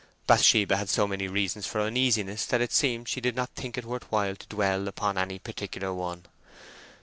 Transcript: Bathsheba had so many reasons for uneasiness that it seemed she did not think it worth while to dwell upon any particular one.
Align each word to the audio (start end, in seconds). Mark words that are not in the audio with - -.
Bathsheba 0.25 0.77
had 0.77 0.89
so 0.89 1.05
many 1.05 1.27
reasons 1.27 1.67
for 1.67 1.79
uneasiness 1.79 2.47
that 2.47 2.59
it 2.59 2.71
seemed 2.71 3.07
she 3.07 3.21
did 3.21 3.35
not 3.35 3.51
think 3.51 3.77
it 3.77 3.85
worth 3.85 4.11
while 4.11 4.35
to 4.35 4.47
dwell 4.47 4.87
upon 4.87 5.15
any 5.15 5.37
particular 5.37 5.93
one. 5.93 6.25